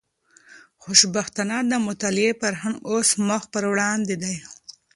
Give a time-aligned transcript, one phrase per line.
[0.83, 4.35] خوشبختانه، د مطالعې فرهنګ اوس مخ پر پرمختګ دی.